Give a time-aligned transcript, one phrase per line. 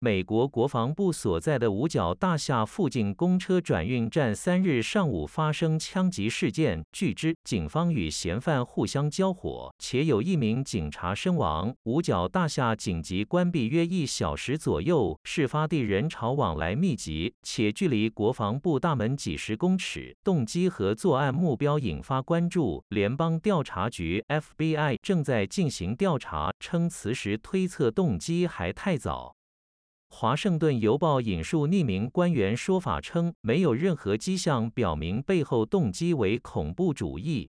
[0.00, 6.84] 美国国防部所在的五角大厦附近公车转运站三日上午发生枪击事件。
[6.92, 11.74] 据知，警方与嫌犯互相交火，且有一名警察身亡。
[11.82, 22.80] 五角大厦紧急关闭约一小时左右，事发地人潮往来密集，且距离国防部大门几十公尺，动机和作案目标引发关注。
[22.90, 29.34] 联邦调查局 （FBI） 正在进行调查，称此时推测动机还太早。
[30.10, 37.48] 华盛顿邮报引述匿名官员说法称，没有任何迹象表明背后动机为恐怖主义。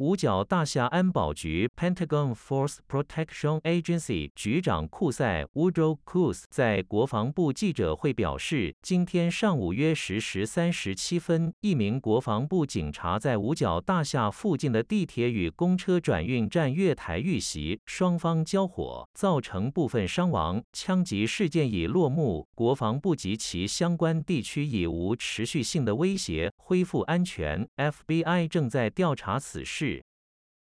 [0.00, 20.62] 五角大厦安保局 （Pentagon Force Protection Agency） 局长库塞 （Woodrow c u s 在国防部记者会表示，今天上午约十时三十七分，一名国防部警察在五角大厦附近的地铁与公车转运站月台遇袭，双方交火，造成部分伤亡。
[20.72, 27.68] 枪击事件已落幕，国防部及其相关地区已无持续性的威胁，恢复安全。
[27.76, 29.89] FBI 正在调查此事。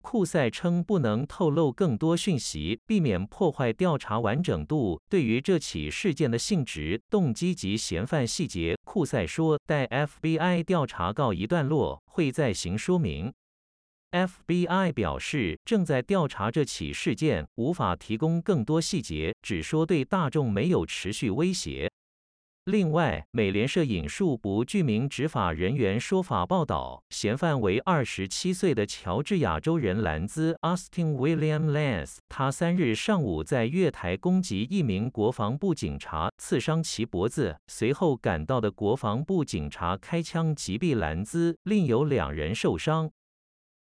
[0.03, 5.01] 库塞称不能透露更多讯息，避免破坏调查完整度。
[5.09, 13.33] 对于这起事件的性质、动机及嫌犯细节，库塞说，待 FBI 调查告一段落，会再行说明。
[14.11, 21.91] FBI 表示，正在调查这起事件，无法提供更多细节，只说对大众没有持续威胁。
[22.67, 32.19] 另外，美联社引述不具名执法人员说法报道，嫌犯为二十七岁的乔治亚州人兰兹 （Austin William Lance）。
[32.29, 37.57] 他三日上午在月台攻击一名国防部警察，刺伤其脖子。
[37.67, 43.11] 随后赶到的国防部警察开枪击毙兰兹，另有两人受伤。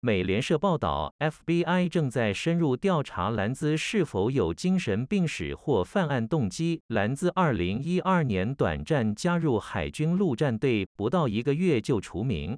[0.07, 6.81] 美联社报道，FBI 正在深入调查兰兹是否有精神病史或犯案动机。
[6.87, 12.57] 兰兹2012年短暂加入海军陆战队，不到一个月就除名。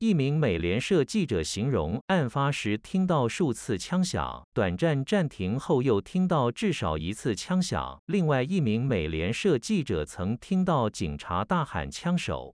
[0.00, 7.98] 一名美联社记者形容，案发时听到数次枪响，短暂暂停后又听到至少一次枪响。
[8.04, 12.54] 另外一名美联社记者曾听到警察大喊“枪手”。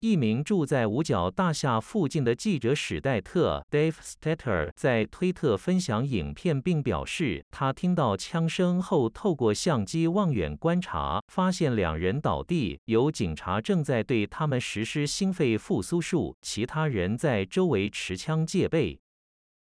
[0.00, 19.00] 一名住在五角大厦附近的记者史戴特 （Dave Stetter） 在推特分享影片，并表示，他听到枪声后，透过相机望远观察，发现两人倒地，有警察正在对他们实施心肺复苏术，其他人在周围持枪戒备。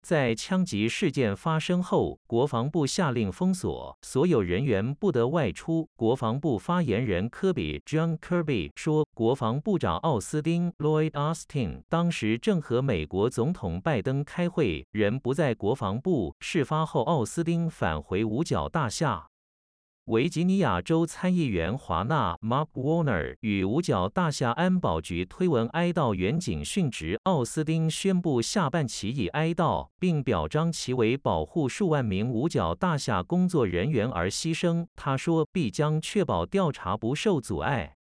[0.03, 5.87] 在枪击事件发生后，国防部下令封锁，所有人员不得外出。
[5.95, 16.35] 国防部发言人科比 （John Kirby） 说，国防部长奥斯汀 （Lloyd Austin） 当时正和美国总统拜登开会，人不在国防部。
[16.41, 19.27] 事发后，奥斯汀返回五角大厦。
[20.07, 27.17] 维吉尼亚州参议员华纳 （Mark Warner） 与五角大厦安保局推文哀悼员警殉职。
[27.23, 34.85] 奥斯汀宣布下半旗以哀悼，并表彰其为保护数万名五角大厦工作人员而牺牲。
[34.93, 37.95] 他说，必将确保调查不受阻碍。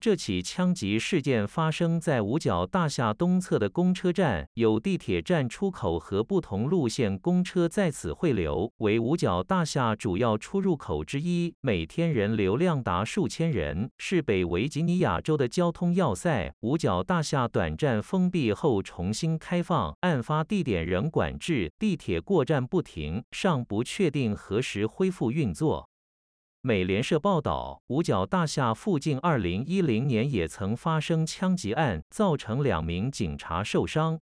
[0.00, 16.50] 这起枪击事件发生在五角大厦东侧的公车站，有地铁站出口和不同路线公车在此汇流，为五角大厦主要出入口之一，每天人流量达数千人，是北维吉尼亚州的交通要塞。
[16.60, 25.89] 五角大厦短暂封闭后重新开放，案发地点仍管制，地铁过站不停，尚不确定何时恢复运作。
[26.62, 34.20] 美联社报道，五角大厦附近2010年也曾发生枪击案，造成两名警察受伤。